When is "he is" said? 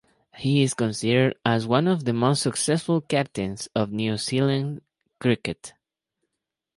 0.37-0.73